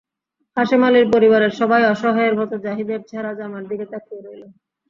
হাশেম 0.57 0.81
আলীর 0.87 1.07
পরিবারের 1.13 1.53
সবাই 1.59 1.83
অসহায়ের 1.85 2.35
মতো 2.39 2.55
জাহিদের 2.65 2.99
ছেঁড়া 3.09 3.31
জামার 3.39 3.63
দিকে 3.69 3.85
তাকিয়ে 3.91 4.21
রইল। 4.21 4.43